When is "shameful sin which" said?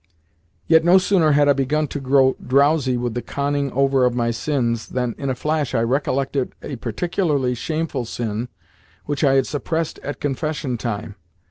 7.53-9.23